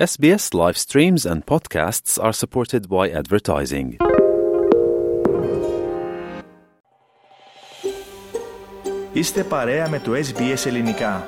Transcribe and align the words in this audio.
SBS 0.00 0.54
live 0.54 0.78
streams 0.78 1.26
and 1.26 1.44
podcasts 1.44 2.18
are 2.18 2.32
supported 2.32 2.88
by 2.88 3.10
advertising. 3.10 3.96
Είστε 9.12 9.44
παρέα 9.44 9.88
με 9.88 9.98
το 9.98 10.12
SBS 10.14 10.66
Ελληνικά. 10.66 11.26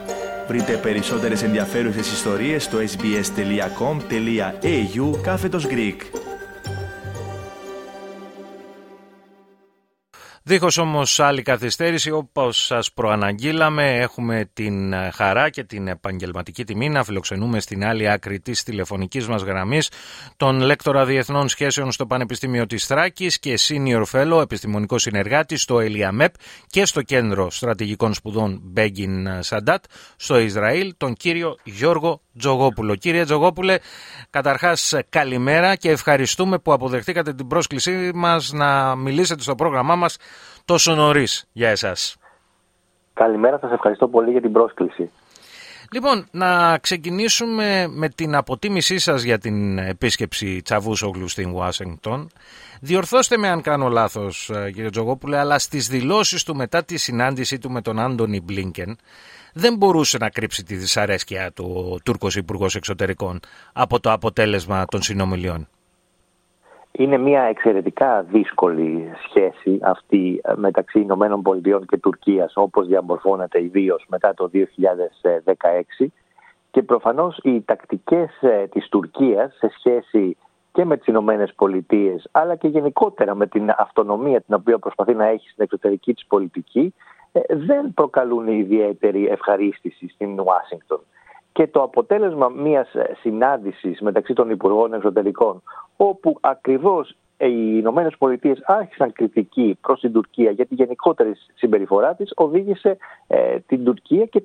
Βρείτε 0.48 0.77
περισσότερες 0.77 1.43
ενδιαφέρουσες 1.43 2.12
ιστορίες 2.12 2.64
στο 2.64 2.79
sbs.com.au 2.79 4.03
κάθετος 5.23 5.66
Greek. 5.66 6.21
Δίχως 10.45 10.79
όμως 10.79 11.20
άλλη 11.20 11.43
καθυστέρηση, 11.43 12.11
όπως 12.11 12.64
σας 12.64 12.92
προαναγγείλαμε, 12.92 13.96
έχουμε 13.96 14.50
την 14.52 14.95
χαρά 15.12 15.50
και 15.50 15.64
την 15.64 15.88
επαγγελματική 15.88 16.64
τιμή 16.64 16.88
να 16.88 17.04
φιλοξενούμε 17.04 17.61
στην 17.61 17.84
άλλη 17.84 18.11
άκρη 18.11 18.41
της 18.41 18.62
τηλεφωνικής 18.62 19.28
μας 19.28 19.42
γραμμής 19.42 19.91
τον 20.36 20.60
λέκτορα 20.60 21.05
διεθνών 21.05 21.48
σχέσεων 21.48 21.92
στο 21.92 22.06
Πανεπιστήμιο 22.06 22.66
της 22.66 22.86
Θράκης 22.86 23.38
και 23.38 23.59
senior 23.69 24.02
fellow 24.12 24.41
επιστημονικό 24.42 24.98
συνεργάτη 24.98 25.56
στο 25.56 25.80
ΕΛΙΑΜΕΠ 25.80 26.34
και 26.66 26.84
στο 26.84 27.02
Κέντρο 27.02 27.50
Στρατηγικών 27.50 28.14
Σπουδών 28.14 28.61
Μπέγκιν 28.62 29.42
Σαντάτ 29.42 29.84
στο 30.16 30.38
Ισραήλ, 30.38 30.95
τον 30.97 31.14
κύριο 31.14 31.56
Γιώργο 31.62 32.20
Τζογόπουλο. 32.38 32.95
Κύριε 32.95 33.24
Τζογόπουλε, 33.24 33.78
καταρχάς 34.30 34.95
καλημέρα 35.09 35.77
και 35.77 35.91
ευχαριστούμε 35.91 36.59
που 36.59 36.72
αποδεχτήκατε 36.72 37.34
την 37.34 37.47
πρόσκλησή 37.47 38.11
μας 38.14 38.52
να 38.52 38.95
μιλήσετε 38.95 39.42
στο 39.42 39.55
πρόγραμμά 39.55 39.97
μας 39.97 40.16
τόσο 40.64 40.95
νωρίς 40.95 41.45
για 41.52 41.68
εσάς. 41.68 42.16
Καλημέρα, 43.14 43.59
σας 43.59 43.72
ευχαριστώ 43.72 44.09
πολύ 44.09 44.30
για 44.30 44.41
την 44.41 44.52
πρόσκληση. 44.52 45.10
Λοιπόν, 45.92 46.27
να 46.30 46.78
ξεκινήσουμε 46.78 47.86
με 47.91 48.08
την 48.08 48.34
αποτίμησή 48.34 48.98
σας 48.98 49.22
για 49.22 49.38
την 49.38 49.78
επίσκεψη 49.78 50.62
Τσαβούσογλου 50.62 51.28
στην 51.28 51.50
Ουάσιγκτον. 51.50 52.30
Διορθώστε 52.80 53.36
με 53.36 53.48
αν 53.48 53.62
κάνω 53.62 53.89
λάθος 53.89 54.50
κύριε 54.74 54.91
Τζογόπουλε, 54.91 55.39
αλλά 55.39 55.58
στις 55.58 55.89
δηλώσεις 55.89 56.44
του 56.44 56.56
μετά 56.56 56.84
τη 56.84 56.96
συνάντησή 56.96 57.58
του 57.58 57.70
με 57.70 57.80
τον 57.80 57.98
Άντωνι 57.98 58.41
Μπλίνκεν 58.41 58.96
δεν 59.52 59.77
μπορούσε 59.77 60.19
να 60.19 60.30
κρύψει 60.30 60.64
τη 60.64 60.74
δυσαρέσκεια 60.74 61.52
του 61.52 61.91
ο 61.92 62.00
Τούρκος 62.05 62.36
Υπουργός 62.36 62.74
Εξωτερικών 62.74 63.41
από 63.72 64.00
το 64.00 64.12
αποτέλεσμα 64.12 64.84
των 64.84 65.02
συνομιλιών. 65.02 65.69
Είναι 66.93 67.19
μια 67.19 67.43
εξαιρετικά 67.43 68.23
δύσκολη 68.23 69.12
σχέση 69.29 69.79
αυτή 69.83 70.41
μεταξύ 70.55 71.01
Ηνωμένων 71.01 71.43
Πολιτειών 71.43 71.87
και 71.87 71.97
Τουρκίας 71.97 72.53
όπως 72.57 72.87
διαμορφώνεται 72.87 73.62
ιδίως 73.62 74.07
μετά 74.09 74.35
το 74.35 74.51
2016 75.98 76.07
και 76.70 76.83
προφανώς 76.83 77.39
οι 77.43 77.63
τακτικές 77.63 78.31
της 78.70 78.89
Τουρκίας 78.89 79.57
σε 79.57 79.70
σχέση 79.79 80.37
και 80.73 80.85
με 80.85 80.97
τις 80.97 81.07
Ηνωμένες 81.07 81.53
Πολιτείες, 81.55 82.29
αλλά 82.31 82.57
και 82.57 82.69
γενικότερα 82.69 83.35
με 83.35 83.47
την 83.47 83.70
αυτονομία 83.77 84.41
την 84.41 84.55
οποία 84.55 84.79
προσπαθεί 84.79 85.15
να 85.15 85.27
έχει 85.27 85.48
στην 85.48 85.65
εξωτερική 85.65 86.15
της 86.15 86.27
πολιτική 86.27 86.95
δεν 87.48 87.95
προκαλούν 87.95 88.47
ιδιαίτερη 88.47 89.29
ευχαρίστηση 89.29 90.09
στην 90.09 90.41
Ουάσιγκτον. 90.41 91.01
Και 91.53 91.67
το 91.67 91.83
αποτέλεσμα 91.83 92.48
μιας 92.48 92.89
συνάντησης 93.20 94.00
μεταξύ 94.00 94.33
των 94.33 94.50
Υπουργών 94.50 94.95
Εξωτερικών, 94.95 95.62
όπου 95.97 96.39
ακριβώς 96.41 97.17
οι 97.39 97.77
Ηνωμένες 97.78 98.17
Πολιτείες 98.19 98.62
άρχισαν 98.64 99.12
κριτική 99.12 99.78
προς 99.80 100.00
την 100.00 100.12
Τουρκία 100.12 100.50
για 100.50 100.67
τη 100.67 100.75
γενικότερη 100.75 101.33
συμπεριφορά 101.55 102.14
της, 102.14 102.33
οδήγησε 102.34 102.97
ε, 103.27 103.58
την 103.58 103.84
Τουρκία 103.84 104.25
και 104.25 104.45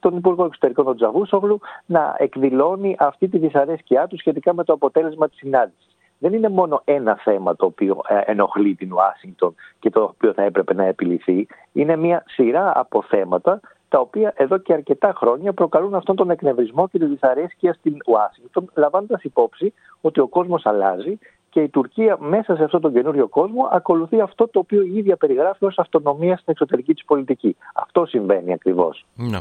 τον 0.00 0.16
Υπουργό 0.16 0.44
Εξωτερικών 0.44 0.84
τον 0.84 0.96
Τζαβούσογλου 0.96 1.60
να 1.86 2.16
εκδηλώνει 2.18 2.96
αυτή 2.98 3.28
τη 3.28 3.38
δυσαρέσκειά 3.38 4.06
του 4.06 4.18
σχετικά 4.18 4.54
με 4.54 4.64
το 4.64 4.72
αποτέλεσμα 4.72 5.28
της 5.28 5.38
συνάντησης 5.38 5.94
δεν 6.18 6.32
είναι 6.32 6.48
μόνο 6.48 6.82
ένα 6.84 7.16
θέμα 7.16 7.56
το 7.56 7.66
οποίο 7.66 8.00
ε, 8.08 8.20
ενοχλεί 8.24 8.74
την 8.74 8.92
Ουάσιγκτον 8.92 9.54
και 9.78 9.90
το 9.90 10.02
οποίο 10.02 10.32
θα 10.32 10.42
έπρεπε 10.42 10.74
να 10.74 10.84
επιληθεί. 10.84 11.46
Είναι 11.72 11.96
μια 11.96 12.24
σειρά 12.26 12.72
από 12.74 13.02
θέματα 13.02 13.60
τα 13.94 14.00
οποία 14.00 14.32
εδώ 14.36 14.58
και 14.58 14.72
αρκετά 14.72 15.12
χρόνια 15.16 15.52
προκαλούν 15.52 15.94
αυτόν 15.94 16.16
τον 16.16 16.30
εκνευρισμό 16.30 16.88
και 16.88 16.98
τη 16.98 17.06
δυσαρέσκεια 17.06 17.72
στην 17.72 17.96
Ουάσιγκτον, 18.06 18.70
λαμβάνοντας 18.74 19.22
υπόψη 19.22 19.72
ότι 20.00 20.20
ο 20.20 20.28
κόσμος 20.28 20.66
αλλάζει 20.66 21.18
και 21.50 21.60
η 21.60 21.68
Τουρκία 21.68 22.16
μέσα 22.20 22.56
σε 22.56 22.64
αυτόν 22.64 22.80
τον 22.80 22.92
καινούριο 22.92 23.28
κόσμο 23.28 23.68
ακολουθεί 23.72 24.20
αυτό 24.20 24.48
το 24.48 24.58
οποίο 24.58 24.82
η 24.82 24.96
ίδια 24.96 25.16
περιγράφει 25.16 25.64
ως 25.64 25.78
αυτονομία 25.78 26.34
στην 26.34 26.52
εξωτερική 26.52 26.94
της 26.94 27.04
πολιτική. 27.04 27.56
Αυτό 27.74 28.06
συμβαίνει 28.06 28.52
ακριβώς. 28.52 29.04
Ναι. 29.14 29.38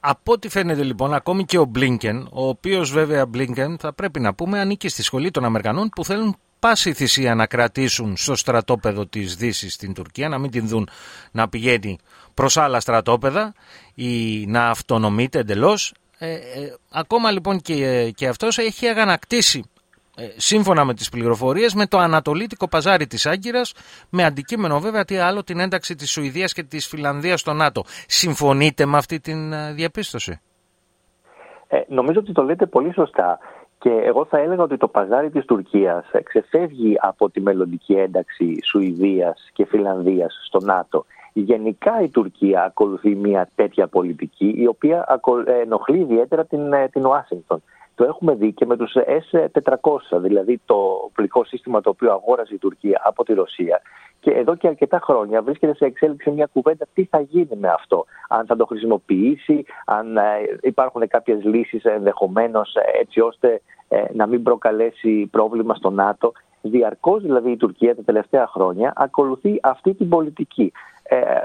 Από 0.00 0.32
ό,τι 0.32 0.48
φαίνεται 0.48 0.82
λοιπόν, 0.82 1.14
ακόμη 1.14 1.44
και 1.44 1.58
ο 1.58 1.64
Μπλίνκεν, 1.64 2.28
ο 2.32 2.48
οποίος 2.48 2.92
βέβαια 2.92 3.26
Μπλίνκεν 3.26 3.78
θα 3.78 3.92
πρέπει 3.92 4.20
να 4.20 4.34
πούμε 4.34 4.60
ανήκει 4.60 4.88
στη 4.88 5.02
σχολή 5.02 5.30
των 5.30 5.44
Αμερικανών 5.44 5.88
που 5.88 6.04
θέλουν 6.04 6.36
πάση 6.62 6.92
θυσία 6.92 7.34
να 7.34 7.46
κρατήσουν 7.46 8.16
στο 8.16 8.36
στρατόπεδο 8.36 9.06
της 9.06 9.36
δύσης 9.36 9.74
στην 9.74 9.94
Τουρκία, 9.94 10.28
να 10.28 10.38
μην 10.38 10.50
την 10.50 10.68
δουν 10.68 10.88
να 11.32 11.48
πηγαίνει 11.48 11.98
προς 12.34 12.56
άλλα 12.56 12.80
στρατόπεδα 12.80 13.54
ή 13.94 14.46
να 14.46 14.68
αυτονομείται 14.68 15.38
εντελώς. 15.38 15.94
Ε, 16.18 16.32
ε, 16.32 16.38
ακόμα 16.90 17.30
λοιπόν 17.30 17.60
και, 17.60 18.10
και 18.10 18.28
αυτός 18.28 18.58
έχει 18.58 18.86
αγανακτήσει 18.86 19.64
ε, 20.16 20.28
σύμφωνα 20.36 20.84
με 20.84 20.94
τις 20.94 21.08
πληροφορίες 21.08 21.74
με 21.74 21.86
το 21.86 21.98
ανατολίτικο 21.98 22.68
παζάρι 22.68 23.06
της 23.06 23.26
Άγκυρας 23.26 23.74
με 24.10 24.24
αντικείμενο 24.24 24.80
βέβαια 24.80 25.04
τι 25.04 25.16
άλλο 25.16 25.42
την 25.42 25.60
ένταξη 25.60 25.94
της 25.94 26.10
Σουηδίας 26.10 26.52
και 26.52 26.62
της 26.62 26.86
Φιλανδίας 26.86 27.40
στο 27.40 27.52
ΝΑΤΟ. 27.52 27.84
Συμφωνείτε 28.06 28.86
με 28.86 28.96
αυτή 28.96 29.20
την 29.20 29.52
ε, 29.52 29.72
διαπίστωση; 29.72 30.40
Ε, 31.68 31.80
νομίζω 31.88 32.18
ότι 32.18 32.32
το 32.32 32.42
λέτε 32.42 32.66
πολύ 32.66 32.92
σωστά 32.92 33.38
και 33.82 33.90
εγώ 33.90 34.24
θα 34.24 34.38
έλεγα 34.38 34.62
ότι 34.62 34.76
το 34.76 34.88
παζάρι 34.88 35.30
της 35.30 35.44
Τουρκίας 35.44 36.04
ξεφεύγει 36.22 36.96
από 37.00 37.30
τη 37.30 37.40
μελλοντική 37.40 37.92
ένταξη 37.92 38.58
Σουηδίας 38.62 39.50
και 39.52 39.64
Φιλανδίας 39.64 40.40
στο 40.46 40.60
ΝΑΤΟ. 40.60 41.04
Γενικά 41.32 42.00
η 42.02 42.08
Τουρκία 42.08 42.64
ακολουθεί 42.64 43.14
μια 43.14 43.48
τέτοια 43.54 43.86
πολιτική 43.86 44.54
η 44.56 44.66
οποία 44.66 45.20
ενοχλεί 45.62 45.98
ιδιαίτερα 45.98 46.44
την, 46.44 46.60
την 46.92 47.06
Ουάσιγκτον. 47.06 47.62
Το 48.02 48.08
έχουμε 48.08 48.34
δει 48.34 48.52
και 48.52 48.66
με 48.66 48.76
τους 48.76 48.96
S-400, 49.30 50.20
δηλαδή 50.20 50.60
το 50.64 50.74
οπλικό 51.04 51.44
σύστημα 51.44 51.80
το 51.80 51.90
οποίο 51.90 52.12
αγόρασε 52.12 52.54
η 52.54 52.58
Τουρκία 52.58 53.00
από 53.04 53.24
τη 53.24 53.32
Ρωσία. 53.32 53.80
Και 54.20 54.30
εδώ 54.30 54.54
και 54.54 54.68
αρκετά 54.68 55.00
χρόνια 55.02 55.42
βρίσκεται 55.42 55.74
σε 55.74 55.84
εξέλιξη 55.84 56.30
μια 56.30 56.48
κουβέντα 56.52 56.86
τι 56.94 57.04
θα 57.04 57.20
γίνει 57.20 57.56
με 57.56 57.68
αυτό. 57.68 58.04
Αν 58.28 58.46
θα 58.46 58.56
το 58.56 58.66
χρησιμοποιήσει, 58.66 59.64
αν 59.86 60.16
ε, 60.16 60.22
υπάρχουν 60.62 61.08
κάποιες 61.08 61.44
λύσεις 61.44 61.84
ενδεχομένως 61.84 62.74
ε, 62.74 63.00
έτσι 63.00 63.20
ώστε 63.20 63.60
ε, 63.88 64.04
να 64.12 64.26
μην 64.26 64.42
προκαλέσει 64.42 65.28
πρόβλημα 65.30 65.74
στο 65.74 65.90
ΝΑΤΟ. 65.90 66.32
Διαρκώς 66.60 67.22
δηλαδή 67.22 67.50
η 67.50 67.56
Τουρκία 67.56 67.96
τα 67.96 68.02
τελευταία 68.02 68.46
χρόνια 68.46 68.92
ακολουθεί 68.96 69.58
αυτή 69.62 69.94
την 69.94 70.08
πολιτική. 70.08 70.72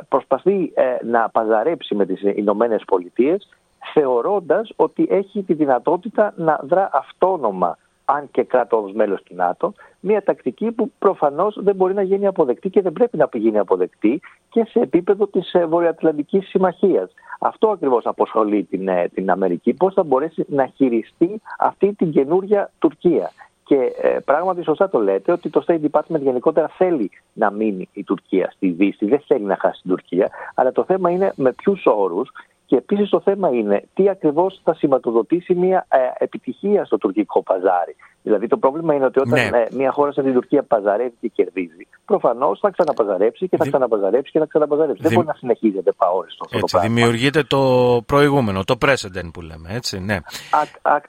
Προσπαθεί 0.09 0.73
να 1.03 1.29
παζαρέψει 1.29 1.95
με 1.95 2.05
τις 2.05 2.21
Ηνωμένες 2.21 2.83
Πολιτείες 2.85 3.49
θεωρώντας 3.93 4.73
ότι 4.75 5.07
έχει 5.09 5.43
τη 5.43 5.53
δυνατότητα 5.53 6.33
να 6.35 6.59
δρά 6.63 6.89
αυτόνομα 6.93 7.77
αν 8.09 8.31
και 8.31 8.43
κράτος 8.43 8.93
μέλος 8.93 9.23
του 9.23 9.35
ΝΑΤΟ, 9.35 9.73
μια 9.99 10.23
τακτική 10.23 10.71
που 10.71 10.91
προφανώς 10.99 11.57
δεν 11.61 11.75
μπορεί 11.75 11.93
να 11.93 12.01
γίνει 12.01 12.27
αποδεκτή 12.27 12.69
και 12.69 12.81
δεν 12.81 12.93
πρέπει 12.93 13.17
να 13.17 13.29
γίνει 13.33 13.57
αποδεκτή 13.57 14.19
και 14.49 14.65
σε 14.69 14.79
επίπεδο 14.79 15.27
της 15.27 15.53
ε, 15.53 15.65
Βορειοατλαντικής 15.65 16.47
Συμμαχίας. 16.47 17.11
Αυτό 17.39 17.69
ακριβώς 17.69 18.05
αποσχολεί 18.05 18.63
την, 18.63 18.87
ε, 18.87 19.07
την 19.13 19.31
Αμερική, 19.31 19.73
πώς 19.73 19.93
θα 19.93 20.03
μπορέσει 20.03 20.45
να 20.47 20.65
χειριστεί 20.65 21.41
αυτή 21.59 21.93
την 21.93 22.11
καινούρια 22.11 22.71
Τουρκία. 22.79 23.31
Και 23.63 23.93
ε, 24.01 24.17
πράγματι 24.25 24.63
σωστά 24.63 24.89
το 24.89 24.99
λέτε 24.99 25.31
ότι 25.31 25.49
το 25.49 25.63
State 25.67 25.79
Department 25.91 26.19
γενικότερα 26.19 26.67
θέλει 26.67 27.11
να 27.33 27.51
μείνει 27.51 27.89
η 27.93 28.03
Τουρκία 28.03 28.51
στη 28.55 28.69
Δύση, 28.69 29.05
δεν 29.05 29.23
θέλει 29.27 29.45
να 29.45 29.57
χάσει 29.59 29.81
την 29.81 29.91
Τουρκία, 29.91 30.29
αλλά 30.55 30.71
το 30.71 30.83
θέμα 30.83 31.09
είναι 31.09 31.33
με 31.35 31.51
ποιους 31.51 31.85
όρους 31.85 32.31
και 32.67 32.75
επίσης 32.75 33.09
το 33.09 33.21
θέμα 33.21 33.49
είναι 33.49 33.83
τι 33.93 34.09
ακριβώς 34.09 34.59
θα 34.63 34.73
σηματοδοτήσει 34.73 35.53
μια 35.55 35.85
ε, 35.89 35.97
επιτυχία 36.17 36.85
στο 36.85 36.97
τουρκικό 36.97 37.43
παζάρι. 37.43 37.95
Δηλαδή 38.23 38.47
το 38.47 38.57
πρόβλημα 38.57 38.93
είναι 38.93 39.05
ότι 39.05 39.19
όταν 39.19 39.49
ναι. 39.49 39.57
ε, 39.57 39.67
μια 39.71 39.91
χώρα 39.91 40.11
σαν 40.11 40.23
την 40.23 40.33
Τουρκία 40.33 40.63
παζαρεύει 40.63 41.13
και 41.19 41.27
κερδίζει, 41.27 41.87
προφανώς 42.05 42.59
θα 42.59 42.69
ξαναπαζαρέψει 42.69 43.47
και 43.47 43.57
θα 43.57 43.65
ξαναπαζαρέψει 43.67 44.31
και 44.31 44.39
θα 44.39 44.45
ξαναπαζαρέψει. 44.45 45.01
Δεν 45.01 45.13
μπορεί 45.13 45.27
να 45.27 45.33
συνεχίζεται 45.33 45.91
παόριστο 45.91 46.43
αυτό 46.45 46.57
έτσι, 46.57 46.71
το 46.71 46.77
πράγμα. 46.77 46.95
Δημιουργείται 46.95 47.43
το 47.43 47.61
προηγούμενο, 48.05 48.63
το 48.63 48.77
precedent 48.81 49.29
που 49.33 49.41
λέμε, 49.41 49.69
έτσι, 49.69 49.99
ναι. 49.99 50.17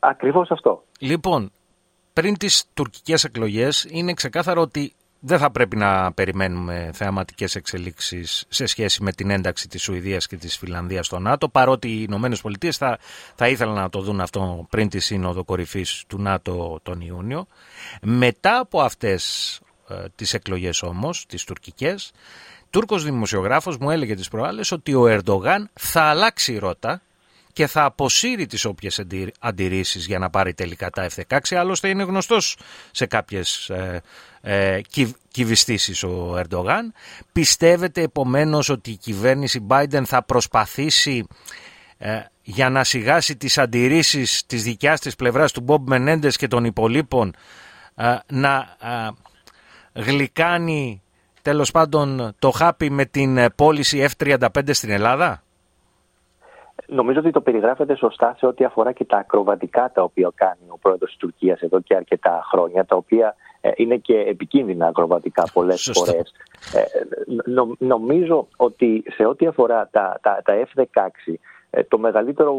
Ακριβώς 0.01 0.51
αυτό. 0.51 0.83
Λοιπόν, 0.99 1.51
πριν 2.13 2.37
τις 2.37 2.65
τουρκικές 2.75 3.25
εκλογές, 3.25 3.87
είναι 3.91 4.13
ξεκάθαρο 4.13 4.61
ότι 4.61 4.93
δεν 5.21 5.39
θα 5.39 5.51
πρέπει 5.51 5.77
να 5.77 6.13
περιμένουμε 6.13 6.91
θεαματικές 6.95 7.55
εξελίξεις 7.55 8.45
σε 8.49 8.67
σχέση 8.67 9.03
με 9.03 9.13
την 9.13 9.31
ένταξη 9.31 9.69
της 9.69 9.83
Σουηδίας 9.83 10.27
και 10.27 10.37
της 10.37 10.57
Φιλανδίας 10.57 11.07
στο 11.07 11.19
ΝΑΤΟ 11.19 11.49
παρότι 11.49 11.89
οι 11.89 12.05
Ηνωμένες 12.09 12.41
Πολιτείες 12.41 12.77
θα, 12.77 12.99
θα 13.35 13.49
ήθελαν 13.49 13.75
να 13.75 13.91
το 13.91 14.01
δουν 14.01 14.21
αυτό 14.21 14.67
πριν 14.71 14.89
τη 14.89 14.99
σύνοδο 14.99 15.45
κορυφής 15.45 16.05
του 16.07 16.21
ΝΑΤΟ 16.23 16.81
τον 16.83 17.01
Ιούνιο. 17.01 17.47
Μετά 18.03 18.59
από 18.59 18.81
αυτές 18.81 19.53
ε, 19.89 19.95
τις 20.15 20.35
εκλογές 20.35 20.83
όμως, 20.83 21.27
τις 21.27 21.45
τουρκικές, 21.45 22.13
Τούρκος 22.71 23.05
δημοσιογράφος 23.05 23.77
μου 23.77 23.91
έλεγε 23.91 24.15
τις 24.15 24.29
προάλλες 24.29 24.73
ότι 24.73 24.95
ο 24.95 25.07
Ερντογάν 25.07 25.71
θα 25.73 26.03
αλλάξει 26.03 26.59
ρότα 26.59 27.03
και 27.59 27.67
θα 27.67 27.85
αποσύρει 27.85 28.47
τις 28.47 28.65
όποιες 28.65 29.05
αντιρρήσεις 29.39 30.07
για 30.07 30.19
να 30.19 30.31
πάρει 30.31 30.55
τελικά 30.55 30.91
τα 30.91 31.09
F-16. 31.11 31.39
Άλλωστε 31.51 31.89
είναι 31.89 32.03
γνωστός 32.03 32.57
σε 32.91 33.07
κάποιες 33.07 33.69
ε, 33.69 34.03
ε, 34.41 34.81
κυβιστήσεις 35.31 36.03
ο 36.03 36.37
Ερντογάν. 36.37 36.93
Πιστεύετε 37.33 38.03
επομένως 38.03 38.69
ότι 38.69 38.91
η 38.91 38.97
κυβέρνηση 38.97 39.67
Biden 39.69 40.03
θα 40.05 40.23
προσπαθήσει 40.23 41.27
ε, 41.99 42.21
για 42.43 42.71
να 42.71 42.85
σιγάσει 42.85 43.37
τις 43.37 43.59
αντιρρήσεις 43.59 44.47
της 44.47 44.63
δικιάς 44.63 45.01
της 45.01 45.17
πλευράς 45.17 45.53
του 45.53 45.61
Μπομπ 45.61 45.89
Μενέντες 45.89 46.37
και 46.37 46.49
των 46.49 46.65
υπολείπων 46.65 47.35
ε, 47.95 48.17
να 48.27 48.77
ε, 48.83 50.03
γλυκάνει 50.03 51.03
τέλος 51.43 51.71
πάντων 51.71 52.35
το 52.39 52.51
χάπι 52.51 52.91
με 52.91 53.05
την 53.05 53.55
πώληση 53.55 54.09
F-35 54.19 54.49
στην 54.71 54.91
Ελλάδα; 54.91 55.43
Νομίζω 56.87 57.19
ότι 57.19 57.31
το 57.31 57.41
περιγράφεται 57.41 57.97
σωστά 57.97 58.35
σε 58.39 58.47
ό,τι 58.47 58.65
αφορά 58.65 58.93
και 58.93 59.05
τα 59.05 59.17
ακροβατικά 59.17 59.91
τα 59.95 60.03
οποία 60.03 60.31
κάνει 60.35 60.67
ο 60.69 60.79
πρόεδρος 60.79 61.09
της 61.09 61.19
Τουρκίας 61.19 61.61
εδώ 61.61 61.81
και 61.81 61.95
αρκετά 61.95 62.41
χρόνια, 62.51 62.85
τα 62.85 62.97
οποία 62.97 63.35
είναι 63.77 63.97
και 63.97 64.19
επικίνδυνα 64.19 64.87
ακροβατικά 64.87 65.45
πολλές 65.53 65.91
φορές. 65.95 66.33
νομίζω 67.79 68.49
ότι 68.57 69.03
σε 69.07 69.27
ό,τι 69.27 69.47
αφορά 69.47 69.89
τα, 69.93 70.19
τα, 70.23 70.43
τα 70.45 70.55
F-16 70.75 71.35
ε, 71.71 71.83
το 71.85 71.99
μεγαλύτερο 71.99 72.55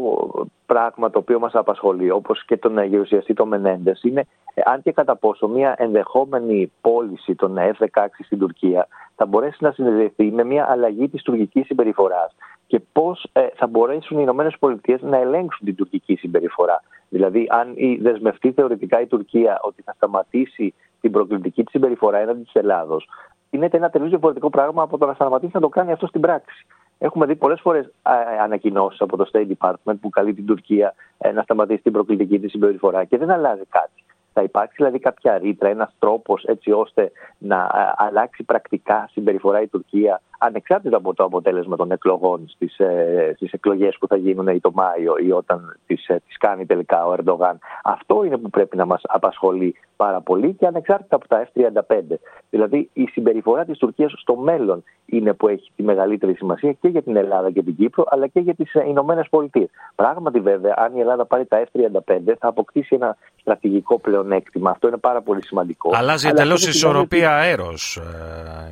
πράγμα 0.66 1.10
το 1.10 1.18
οποίο 1.18 1.38
μας 1.38 1.54
απασχολεί, 1.54 2.10
όπως 2.10 2.44
και 2.44 2.56
τον 2.56 2.84
γερουσιαστή 2.84 3.34
τον 3.34 3.48
Μενέντες, 3.48 4.02
είναι 4.02 4.26
ε, 4.54 4.62
αν 4.64 4.82
και 4.82 4.92
κατά 4.92 5.16
πόσο 5.16 5.48
μια 5.48 5.74
ενδεχόμενη 5.78 6.72
πώληση 6.80 7.34
των 7.34 7.56
F-16 7.58 8.06
στην 8.24 8.38
Τουρκία 8.38 8.88
θα 9.16 9.26
μπορέσει 9.26 9.56
να 9.60 9.72
συνδεθεί 9.72 10.30
με 10.30 10.44
μια 10.44 10.66
αλλαγή 10.70 11.08
της 11.08 11.22
τουρκικής 11.22 11.66
συμπεριφοράς 11.66 12.34
και 12.70 12.80
πώς 12.92 13.28
ε, 13.32 13.46
θα 13.54 13.66
μπορέσουν 13.66 14.16
οι 14.18 14.20
Ηνωμένες 14.22 14.56
Πολιτείες 14.58 15.00
να 15.02 15.16
ελέγξουν 15.16 15.66
την 15.66 15.74
τουρκική 15.74 16.14
συμπεριφορά. 16.14 16.82
Δηλαδή, 17.08 17.46
αν 17.48 17.74
δεσμευτεί 18.00 18.52
θεωρητικά 18.52 19.00
η 19.00 19.06
Τουρκία 19.06 19.58
ότι 19.62 19.82
θα 19.82 19.92
σταματήσει 19.92 20.74
την 21.00 21.10
προκλητική 21.10 21.62
της 21.62 21.70
συμπεριφορά 21.70 22.18
έναντι 22.18 22.42
της 22.42 22.52
Ελλάδος, 22.54 23.08
είναι 23.50 23.68
ένα 23.72 23.90
τελείως 23.90 24.10
διαφορετικό 24.10 24.50
πράγμα 24.50 24.82
από 24.82 24.98
το 24.98 25.06
να 25.06 25.14
σταματήσει 25.14 25.50
να 25.54 25.60
το 25.60 25.68
κάνει 25.68 25.92
αυτό 25.92 26.06
στην 26.06 26.20
πράξη. 26.20 26.66
Έχουμε 26.98 27.26
δει 27.26 27.36
πολλές 27.36 27.60
φορές 27.60 27.92
ανακοινώσεις 28.42 29.00
από 29.00 29.16
το 29.16 29.30
State 29.32 29.46
Department 29.58 29.94
που 30.00 30.08
καλεί 30.08 30.34
την 30.34 30.46
Τουρκία 30.46 30.94
ε, 31.18 31.32
να 31.32 31.42
σταματήσει 31.42 31.82
την 31.82 31.92
προκλητική 31.92 32.38
της 32.38 32.50
συμπεριφορά 32.50 33.04
και 33.04 33.18
δεν 33.18 33.30
αλλάζει 33.30 33.64
κάτι. 33.68 34.04
Θα 34.32 34.42
υπάρξει 34.42 34.74
δηλαδή 34.76 34.98
κάποια 34.98 35.38
ρήτρα, 35.38 35.68
ένας 35.68 35.94
τρόπος 35.98 36.44
έτσι 36.44 36.72
ώστε 36.72 37.12
να 37.38 37.70
αλλάξει 37.96 38.42
πρακτικά 38.42 39.08
συμπεριφορά 39.12 39.60
η 39.60 39.66
Τουρκία 39.66 40.20
ανεξάρτητα 40.40 40.96
από 40.96 41.14
το 41.14 41.24
αποτέλεσμα 41.24 41.76
των 41.76 41.90
εκλογών 41.90 42.48
στις, 42.48 42.78
ε, 42.78 43.32
στις 43.36 43.52
εκλογές 43.52 43.96
που 43.98 44.06
θα 44.06 44.16
γίνουν 44.16 44.48
ή 44.48 44.60
το 44.60 44.70
Μάιο 44.74 45.14
ή 45.26 45.32
όταν 45.32 45.78
τις, 45.86 46.08
ε, 46.08 46.22
τις 46.26 46.36
κάνει 46.38 46.66
τελικά 46.66 47.06
ο 47.06 47.12
Ερντογάν. 47.12 47.58
Αυτό 47.84 48.24
είναι 48.24 48.36
που 48.36 48.50
πρέπει 48.50 48.76
να 48.76 48.84
μας 48.84 49.02
απασχολεί 49.06 49.74
πάρα 49.96 50.20
πολύ 50.20 50.54
και 50.54 50.66
ανεξάρτητα 50.66 51.16
από 51.16 51.28
τα 51.28 51.48
F-35. 51.54 52.18
Δηλαδή 52.50 52.90
η 52.92 53.06
συμπεριφορά 53.06 53.64
της 53.64 53.78
Τουρκίας 53.78 54.12
στο 54.16 54.36
μέλλον 54.36 54.84
είναι 55.06 55.32
που 55.32 55.48
έχει 55.48 55.70
τη 55.76 55.82
μεγαλύτερη 55.82 56.34
σημασία 56.34 56.72
και 56.72 56.88
για 56.88 57.02
την 57.02 57.16
Ελλάδα 57.16 57.50
και 57.50 57.62
την 57.62 57.76
Κύπρο 57.76 58.04
αλλά 58.10 58.26
και 58.26 58.40
για 58.40 58.54
τις 58.54 58.74
ε, 58.74 58.84
Ηνωμένες 58.86 59.26
Πολιτείες. 59.30 59.70
Πράγματι 59.94 60.40
βέβαια 60.40 60.74
αν 60.76 60.96
η 60.96 61.00
Ελλάδα 61.00 61.24
πάρει 61.26 61.46
τα 61.46 61.62
F-35 61.64 62.18
θα 62.38 62.48
αποκτήσει 62.48 62.94
ένα 62.94 63.16
στρατηγικό 63.40 63.98
πλεονέκτημα. 63.98 64.70
Αυτό 64.70 64.88
είναι 64.88 64.96
πάρα 64.96 65.20
πολύ 65.22 65.44
σημαντικό. 65.44 65.90
Αλλάζει 65.94 66.28
εντελώς 66.28 66.66
η 66.66 66.68
ισορροπία 66.68 67.36
αέρος 67.36 68.00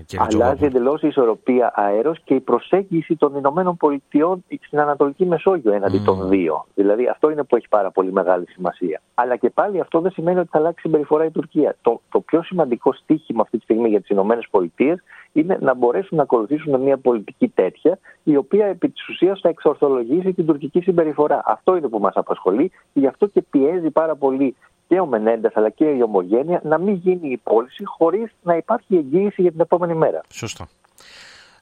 κύριε 0.06 0.26
Αλλάζει 0.30 0.64
εντελώς 0.64 1.02
η 1.02 1.06
ισορροπία 1.06 1.57
αέρος 1.72 2.20
και 2.24 2.34
η 2.34 2.40
προσέγγιση 2.40 3.16
των 3.16 3.36
Ηνωμένων 3.36 3.76
Πολιτειών 3.76 4.44
στην 4.66 4.80
Ανατολική 4.80 5.26
Μεσόγειο 5.26 5.72
έναντι 5.72 5.98
των 5.98 6.28
δύο. 6.28 6.66
Δηλαδή 6.74 7.06
αυτό 7.06 7.30
είναι 7.30 7.44
που 7.44 7.56
έχει 7.56 7.68
πάρα 7.68 7.90
πολύ 7.90 8.12
μεγάλη 8.12 8.46
σημασία. 8.48 9.00
Αλλά 9.14 9.36
και 9.36 9.50
πάλι 9.50 9.80
αυτό 9.80 10.00
δεν 10.00 10.10
σημαίνει 10.10 10.38
ότι 10.38 10.48
θα 10.52 10.58
αλλάξει 10.58 10.80
συμπεριφορά 10.80 11.24
η 11.24 11.30
Τουρκία. 11.30 11.76
Το, 11.82 12.00
το 12.10 12.20
πιο 12.20 12.42
σημαντικό 12.42 12.92
στίχημα 12.92 13.42
αυτή 13.42 13.56
τη 13.56 13.62
στιγμή 13.62 13.88
για 13.88 14.00
τις 14.00 14.08
Ηνωμένες 14.08 14.46
Πολιτείες 14.50 15.02
είναι 15.32 15.58
να 15.60 15.74
μπορέσουν 15.74 16.16
να 16.16 16.22
ακολουθήσουν 16.22 16.80
μια 16.80 16.98
πολιτική 16.98 17.48
τέτοια, 17.48 17.98
η 18.22 18.36
οποία 18.36 18.66
επί 18.66 18.88
της 18.88 19.08
ουσίας 19.08 19.40
θα 19.40 19.48
εξορθολογήσει 19.48 20.32
την 20.32 20.46
τουρκική 20.46 20.80
συμπεριφορά. 20.80 21.42
Αυτό 21.46 21.76
είναι 21.76 21.88
που 21.88 21.98
μας 21.98 22.14
απασχολεί 22.14 22.68
και 22.68 23.00
γι' 23.00 23.06
αυτό 23.06 23.26
και 23.26 23.42
πιέζει 23.50 23.90
πάρα 23.90 24.16
πολύ 24.16 24.56
και 24.88 25.00
ο 25.00 25.06
Μενέντες 25.06 25.56
αλλά 25.56 25.70
και 25.70 25.84
η 25.84 26.02
Ομογένεια 26.02 26.60
να 26.64 26.78
μην 26.78 26.94
γίνει 26.94 27.30
η 27.30 27.36
πώληση 27.36 27.84
χωρίς 27.84 28.30
να 28.42 28.56
υπάρχει 28.56 28.96
εγγύηση 28.96 29.42
για 29.42 29.50
την 29.50 29.60
επόμενη 29.60 29.94
μέρα. 29.94 30.20
Σωστό. 30.28 30.66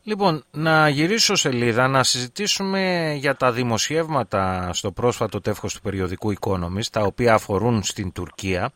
Λοιπόν, 0.09 0.45
να 0.51 0.89
γυρίσω 0.89 1.35
σελίδα, 1.35 1.89
να 1.89 2.03
συζητήσουμε 2.03 3.13
για 3.19 3.37
τα 3.37 3.53
δημοσιεύματα 3.53 4.71
στο 4.73 4.93
πρόσφατο 4.93 5.41
τεύχος 5.41 5.75
του 5.75 5.81
περιοδικού 5.81 6.33
Economist, 6.41 6.87
τα 6.91 7.01
οποία 7.03 7.35
αφορούν 7.35 7.83
στην 7.83 8.13
Τουρκία. 8.13 8.73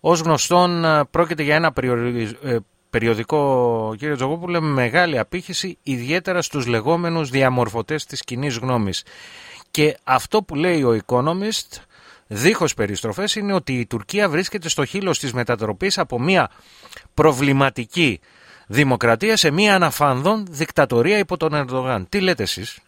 Ως 0.00 0.20
γνωστόν 0.20 0.84
πρόκειται 1.10 1.42
για 1.42 1.54
ένα 1.54 1.72
ε, 2.42 2.56
περιοδικό, 2.90 3.94
κύριε 3.98 4.14
Τζογόπουλε, 4.14 4.60
με 4.60 4.68
μεγάλη 4.68 5.18
απήχηση, 5.18 5.78
ιδιαίτερα 5.82 6.42
στους 6.42 6.66
λεγόμενους 6.66 7.30
διαμορφωτές 7.30 8.04
της 8.04 8.22
κοινή 8.22 8.48
γνώμης. 8.48 9.04
Και 9.70 9.96
αυτό 10.04 10.42
που 10.42 10.54
λέει 10.54 10.82
ο 10.82 11.00
Economist, 11.06 11.80
δίχως 12.26 12.74
περιστροφές, 12.74 13.34
είναι 13.34 13.52
ότι 13.52 13.72
η 13.72 13.86
Τουρκία 13.86 14.28
βρίσκεται 14.28 14.68
στο 14.68 14.84
χείλος 14.84 15.18
της 15.18 15.32
μετατροπής 15.32 15.98
από 15.98 16.20
μια 16.20 16.50
προβληματική 17.14 18.20
δημοκρατία 18.68 19.36
σε 19.36 19.50
μια 19.50 19.74
αναφανδόν 19.74 20.46
δικτατορία 20.50 21.18
υπό 21.18 21.36
τον 21.36 21.54
Ερντογάν. 21.54 22.06
Τι 22.08 22.20
λέτε 22.20 22.42
εσείς; 22.42 22.82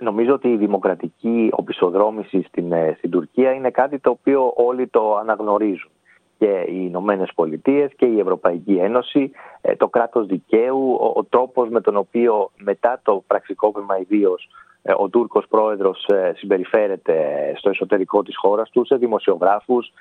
Νομίζω 0.00 0.32
ότι 0.32 0.48
η 0.48 0.56
δημοκρατική 0.56 1.48
οπισθοδρόμηση 1.52 2.42
στην, 2.48 2.72
ε, 2.72 2.94
στην 2.96 3.10
Τουρκία 3.10 3.52
είναι 3.52 3.70
κάτι 3.70 3.98
το 3.98 4.10
οποίο 4.10 4.52
όλοι 4.56 4.86
το 4.86 5.16
αναγνωρίζουν. 5.16 5.90
Και 6.38 6.64
οι 6.68 6.84
Ηνωμένες 6.88 7.30
Πολιτείες 7.34 7.90
και 7.96 8.06
η 8.06 8.18
Ευρωπαϊκή 8.18 8.72
Ένωση, 8.72 9.30
ε, 9.60 9.76
το 9.76 9.88
κράτος 9.88 10.26
δικαίου, 10.26 10.96
ο, 11.00 11.12
ο 11.14 11.24
τρόπος 11.24 11.68
με 11.68 11.80
τον 11.80 11.96
οποίο 11.96 12.50
μετά 12.56 13.00
το 13.02 13.24
πραξικόπημα 13.26 13.98
ιδίως 13.98 14.48
ε, 14.82 14.92
ο 14.96 15.08
Τούρκος 15.08 15.46
πρόεδρος 15.48 16.06
συμπεριφέρεται 16.36 17.16
στο 17.56 17.70
εσωτερικό 17.70 18.22
της 18.22 18.36
χώρας 18.36 18.70
του, 18.70 18.84
σε 18.84 18.96
δημοσιογράφους, 18.96 19.92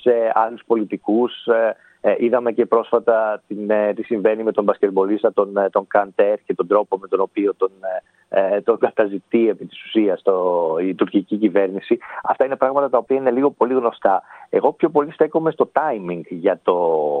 σε 0.00 0.32
άλλους 0.34 0.62
πολιτικούς, 0.66 1.32
ε, 2.00 2.14
είδαμε 2.18 2.52
και 2.52 2.66
πρόσφατα 2.66 3.42
την, 3.46 3.70
ε, 3.70 3.92
τι 3.94 4.02
συμβαίνει 4.02 4.42
με 4.42 4.52
τον 4.52 4.64
μπασκετμπολίστα 4.64 5.32
τον, 5.32 5.56
ε, 5.56 5.70
τον 5.70 5.86
Καντέρ 5.86 6.38
και 6.44 6.54
τον 6.54 6.66
τρόπο 6.66 6.98
με 6.98 7.08
τον 7.08 7.20
οποίο 7.20 7.54
τον, 7.54 7.70
ε, 8.28 8.60
τον 8.60 8.78
καταζητεί 8.78 9.48
επί 9.48 9.64
της 9.64 9.84
ουσίας 9.84 10.22
το, 10.22 10.76
η 10.80 10.94
τουρκική 10.94 11.36
κυβέρνηση. 11.36 11.98
Αυτά 12.22 12.44
είναι 12.44 12.56
πράγματα 12.56 12.90
τα 12.90 12.98
οποία 12.98 13.16
είναι 13.16 13.30
λίγο 13.30 13.50
πολύ 13.50 13.74
γνωστά. 13.74 14.22
Εγώ 14.50 14.72
πιο 14.72 14.88
πολύ 14.88 15.12
στέκομαι 15.12 15.50
στο 15.50 15.70
timing 15.72 16.20
για 16.28 16.60
το, 16.62 16.76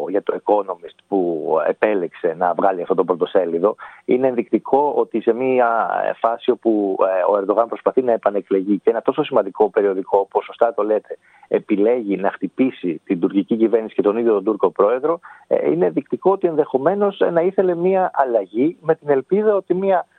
για 0.08 0.22
το 0.22 0.38
Economist 0.44 0.98
που 1.08 1.48
επέλεξε 1.68 2.34
να 2.38 2.54
βγάλει 2.54 2.82
αυτό 2.82 2.94
το 2.94 3.04
πρωτοσέλιδο. 3.04 3.76
Είναι 4.04 4.26
ενδεικτικό 4.26 4.92
ότι 4.96 5.20
σε 5.20 5.32
μια 5.32 5.90
φάση 6.20 6.50
όπου 6.50 6.96
ο 7.30 7.36
Ερντογάν 7.36 7.68
προσπαθεί 7.68 8.02
να 8.02 8.12
επανεκλεγεί 8.12 8.78
και 8.78 8.90
ένα 8.90 9.02
τόσο 9.02 9.24
σημαντικό 9.24 9.70
περιοδικό, 9.70 10.18
όπως 10.18 10.44
σωστά 10.44 10.74
το 10.74 10.82
λέτε, 10.82 11.18
επιλέγει 11.48 12.16
να 12.16 12.30
χτυπήσει 12.30 13.00
την 13.04 13.20
τουρκική 13.20 13.56
κυβέρνηση 13.56 13.94
και 13.94 14.02
τον 14.02 14.16
ίδιο 14.16 14.32
τον 14.32 14.44
Τούρκο 14.44 14.70
πρόεδρο, 14.70 15.20
ε, 15.46 15.70
είναι 15.70 15.90
δεικτικό 15.90 16.30
ότι 16.30 16.46
ενδεχομένως 16.46 17.22
να 17.32 17.40
ήθελε 17.40 17.74
μια 17.74 18.10
αλλαγή 18.14 18.76
με 18.80 18.94
την 18.94 19.10
ελπίδα 19.10 19.54
ότι 19.54 19.74
μια 19.74 19.98
ε, 19.98 20.17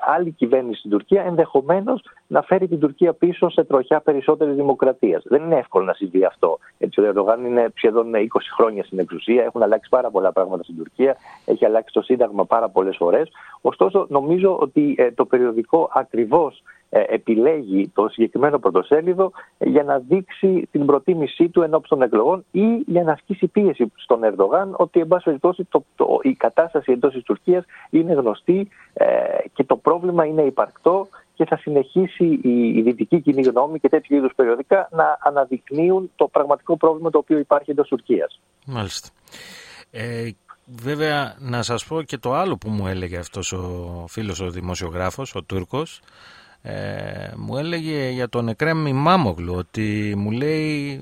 άλλη 0.00 0.30
κυβέρνηση 0.32 0.78
στην 0.78 0.90
Τουρκία 0.90 1.22
ενδεχομένως 1.22 2.02
να 2.32 2.42
φέρει 2.42 2.68
την 2.68 2.78
Τουρκία 2.78 3.12
πίσω 3.12 3.50
σε 3.50 3.64
τροχιά 3.64 4.00
περισσότερης 4.00 4.54
δημοκρατίας. 4.54 5.22
Δεν 5.26 5.42
είναι 5.42 5.56
εύκολο 5.56 5.84
να 5.84 5.92
συμβεί 5.92 6.24
αυτό. 6.24 6.58
Έτσι, 6.78 7.00
ο 7.00 7.04
Ερντογάν 7.04 7.44
είναι 7.44 7.68
σχεδόν 7.74 8.12
20 8.14 8.26
χρόνια 8.56 8.84
στην 8.84 8.98
εξουσία, 8.98 9.42
έχουν 9.42 9.62
αλλάξει 9.62 9.88
πάρα 9.88 10.10
πολλά 10.10 10.32
πράγματα 10.32 10.62
στην 10.62 10.76
Τουρκία, 10.76 11.16
έχει 11.44 11.64
αλλάξει 11.64 11.92
το 11.92 12.02
Σύνταγμα 12.02 12.44
πάρα 12.44 12.68
πολλές 12.68 12.96
φορές. 12.96 13.30
Ωστόσο, 13.60 14.06
νομίζω 14.08 14.58
ότι 14.58 14.94
ε, 14.98 15.10
το 15.10 15.24
περιοδικό 15.24 15.90
ακριβώς 15.92 16.62
ε, 16.94 17.02
επιλέγει 17.08 17.88
το 17.94 18.08
συγκεκριμένο 18.08 18.58
πρωτοσέλιδο 18.58 19.30
για 19.58 19.82
να 19.82 19.98
δείξει 19.98 20.68
την 20.70 20.86
προτίμησή 20.86 21.48
του 21.48 21.62
ενώπιση 21.62 21.88
των 21.88 22.02
εκλογών 22.02 22.44
ή 22.50 22.76
για 22.86 23.02
να 23.02 23.12
ασκήσει 23.12 23.46
πίεση 23.46 23.92
στον 23.94 24.24
Ερντογάν 24.24 24.74
ότι 24.76 25.00
εν 25.00 25.08
πάση 25.08 25.24
περιπτώσει 25.24 25.68
η 26.22 26.32
κατάσταση 26.32 26.92
εντός 26.92 27.12
της 27.12 27.22
Τουρκίας 27.22 27.64
είναι 27.90 28.12
γνωστή 28.12 28.68
ε, 28.92 29.06
και 29.52 29.64
το 29.64 29.76
πρόβλημα 29.76 30.24
είναι 30.24 30.42
υπαρκτό 30.42 31.08
και 31.42 31.48
θα 31.48 31.56
συνεχίσει 31.56 32.24
η, 32.42 32.78
η 32.78 32.82
δυτική 32.82 33.20
κοινή 33.20 33.42
γνώμη 33.42 33.80
και 33.80 33.88
τέτοιου 33.88 34.16
είδους 34.16 34.32
περιοδικά 34.36 34.88
να 34.90 35.18
αναδεικνύουν 35.20 36.10
το 36.16 36.28
πραγματικό 36.28 36.76
πρόβλημα 36.76 37.10
το 37.10 37.18
οποίο 37.18 37.38
υπάρχει 37.38 37.70
εντός 37.70 37.88
Τουρκίας. 37.88 38.40
Μάλιστα. 38.66 39.08
Ε, 39.90 40.30
βέβαια, 40.66 41.36
να 41.38 41.62
σας 41.62 41.84
πω 41.84 42.02
και 42.02 42.18
το 42.18 42.34
άλλο 42.34 42.56
που 42.56 42.68
μου 42.70 42.86
έλεγε 42.86 43.18
αυτός 43.18 43.52
ο 43.52 44.04
φίλος 44.08 44.40
ο 44.40 44.50
δημοσιογράφος, 44.50 45.34
ο 45.34 45.42
Τούρκος, 45.42 46.00
ε, 46.62 47.30
μου 47.36 47.56
έλεγε 47.56 48.08
για 48.08 48.28
τον 48.28 48.48
Εκρέμ 48.48 48.90
Μάμογλου 48.92 49.54
ότι 49.54 50.14
μου 50.16 50.30
λέει 50.30 51.00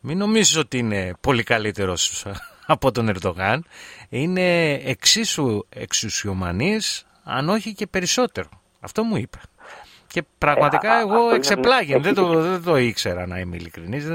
μην 0.00 0.18
νομίζεις 0.18 0.56
ότι 0.56 0.78
είναι 0.78 1.12
πολύ 1.20 1.42
καλύτερος 1.42 2.26
από 2.66 2.92
τον 2.92 3.08
Ερντογάν 3.08 3.64
είναι 4.08 4.72
εξίσου 4.72 5.64
εξουσιομανής 5.68 7.06
αν 7.24 7.48
όχι 7.48 7.74
και 7.74 7.86
περισσότερο 7.86 8.48
αυτό 8.80 9.02
μου 9.02 9.16
είπε 9.16 9.38
Και 10.12 10.22
πραγματικά 10.38 10.98
ε, 10.98 11.00
εγώ 11.00 11.34
εξεπλάγει. 11.34 11.98
Δεν, 11.98 12.14
το, 12.14 12.26
δεν 12.26 12.62
το 12.64 12.76
ήξερα 12.76 13.26
να 13.26 13.38
είμαι 13.38 13.56
ειλικρινής. 13.56 14.08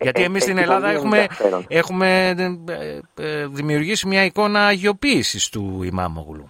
Γιατί 0.00 0.22
εμείς 0.22 0.42
στην 0.42 0.58
Ελλάδα 0.58 0.90
έχουμε, 0.90 1.26
έχουμε 1.68 2.34
δημιουργήσει 3.50 4.06
μια 4.06 4.24
εικόνα 4.24 4.66
αγιοποίησης 4.66 5.48
του 5.48 5.82
Ιμάμογλου. 5.82 6.48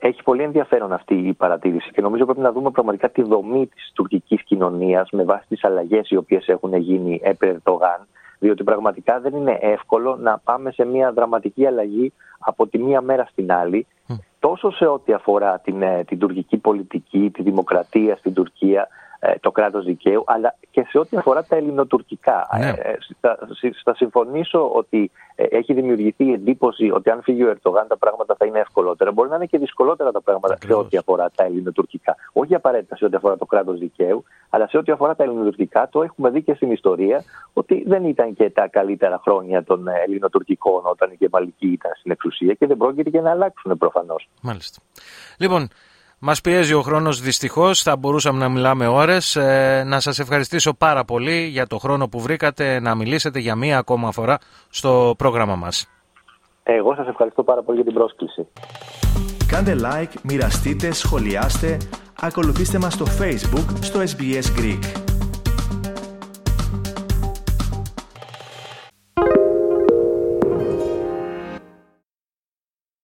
Έχει 0.00 0.22
πολύ 0.22 0.42
ενδιαφέρον 0.42 0.92
αυτή 0.92 1.14
η 1.14 1.32
παρατήρηση 1.32 1.90
και 1.90 2.00
νομίζω 2.00 2.24
πρέπει 2.24 2.40
να 2.40 2.52
δούμε 2.52 2.70
πραγματικά 2.70 3.10
τη 3.10 3.22
δομή 3.22 3.66
της 3.66 3.90
τουρκικής 3.94 4.42
κοινωνίας 4.42 5.10
με 5.10 5.24
βάση 5.24 5.44
τις 5.48 5.64
αλλαγές 5.64 6.10
οι 6.10 6.16
οποίες 6.16 6.46
έχουν 6.46 6.74
γίνει 6.76 7.20
έπρεπε 7.22 7.52
Ερντογάν 7.52 8.06
διότι 8.38 8.64
πραγματικά 8.64 9.20
δεν 9.20 9.34
είναι 9.34 9.58
εύκολο 9.60 10.16
να 10.16 10.38
πάμε 10.38 10.70
σε 10.70 10.84
μια 10.84 11.12
δραματική 11.12 11.66
αλλαγή 11.66 12.12
από 12.38 12.66
τη 12.66 12.78
μία 12.78 13.00
μέρα 13.00 13.28
στην 13.30 13.52
άλλη, 13.52 13.86
τόσο 14.48 14.70
σε 14.70 14.86
ό,τι 14.86 15.12
αφορά 15.12 15.58
την, 15.58 15.82
ε, 15.82 16.04
την 16.04 16.18
τουρκική 16.18 16.56
πολιτική, 16.56 17.30
τη 17.32 17.42
δημοκρατία 17.42 18.16
στην 18.16 18.34
Τουρκία, 18.34 18.80
ε, 18.80 18.86
το 19.40 19.50
κράτος 19.50 19.84
δικαίου, 19.84 20.24
αλλά 20.26 20.56
και 20.70 20.86
σε 20.88 20.98
ό,τι 20.98 21.16
αφορά 21.16 21.44
τα 21.44 21.56
ελληνοτουρκικά. 21.56 22.48
Ναι. 22.58 22.68
Ε, 22.68 22.96
θα, 23.20 23.38
θα, 23.84 23.94
συμφωνήσω 23.94 24.70
ότι 24.70 25.10
έχει 25.34 25.72
δημιουργηθεί 25.72 26.24
η 26.24 26.32
εντύπωση 26.32 26.90
ότι 26.90 27.10
αν 27.10 27.22
φύγει 27.22 27.42
ο 27.42 27.48
Ερτογάν 27.50 27.86
τα 27.86 27.96
πράγματα 27.96 28.34
θα 28.38 28.46
είναι 28.46 28.58
ευκολότερα. 28.58 29.12
Μπορεί 29.12 29.28
να 29.28 29.36
είναι 29.36 29.46
και 29.46 29.58
δυσκολότερα 29.58 30.12
τα 30.12 30.20
πράγματα 30.20 30.54
Ακριβώς. 30.54 30.78
σε 30.78 30.84
ό,τι 30.84 30.96
αφορά 30.96 31.30
τα 31.34 31.44
ελληνοτουρκικά. 31.44 32.16
Όχι 32.32 32.54
απαραίτητα 32.54 32.96
σε 32.96 33.04
ό,τι 33.04 33.16
αφορά 33.16 33.36
το 33.36 33.46
κράτος 33.46 33.78
δικαίου, 33.78 34.24
αλλά 34.50 34.68
σε 34.68 34.76
ό,τι 34.76 34.92
αφορά 34.92 35.16
τα 35.16 35.22
ελληνοτουρκικά 35.22 35.88
το 35.88 36.02
έχουμε 36.02 36.30
δει 36.30 36.42
και 36.42 36.54
στην 36.54 36.70
ιστορία 36.70 37.24
ότι 37.52 37.84
δεν 37.86 38.04
ήταν 38.04 38.34
και 38.34 38.50
τα 38.50 38.68
καλύτερα 38.68 39.20
χρόνια 39.22 39.64
των 39.64 39.88
ελληνοτουρκικών 39.88 40.80
όταν 40.84 41.10
η 41.10 41.16
Κεμαλική 41.16 41.66
ήταν 41.66 41.92
στην 41.98 42.10
εξουσία 42.10 42.54
και 42.54 42.66
δεν 42.66 42.76
πρόκειται 42.76 43.10
και 43.10 43.20
να 43.20 43.30
αλλάξουν 43.30 43.78
προφανώς. 43.78 44.28
Μάλιστα. 44.42 44.80
Λοιπόν, 45.38 45.68
Μας 46.18 46.40
πιέζει 46.40 46.72
ο 46.74 46.82
χρόνος 46.82 47.20
δυστυχώς. 47.20 47.82
Θα 47.82 47.96
μπορούσαμε 47.96 48.38
να 48.38 48.48
μιλάμε 48.48 48.86
ώρες. 48.86 49.36
Ε, 49.36 49.82
να 49.86 50.00
σας 50.00 50.18
ευχαριστήσω 50.18 50.74
πάρα 50.74 51.04
πολύ 51.04 51.46
για 51.46 51.66
το 51.66 51.78
χρόνο 51.78 52.08
που 52.08 52.20
βρήκατε 52.20 52.80
να 52.80 52.94
μιλήσετε 52.94 53.38
για 53.38 53.56
μία 53.56 53.78
ακόμα 53.78 54.12
φορά 54.12 54.38
στο 54.70 55.14
πρόγραμμα 55.18 55.56
μας. 55.56 55.88
Εγώ 56.62 56.94
σας 56.94 57.08
ευχαριστώ 57.08 57.42
πάρα 57.42 57.62
πολύ 57.62 57.76
για 57.76 57.84
την 57.86 57.94
πρόσκληση. 57.94 58.46
Κάντε 59.46 59.76
like, 59.82 60.12
μοιραστείτε, 60.22 60.92
σχολιάστε, 60.92 61.76
ακολουθήστε 62.20 62.78
μας 62.78 62.92
στο 62.92 63.04
Facebook 63.20 63.66
στο 63.80 64.00
SBS 64.00 64.60
Greek. 64.60 65.05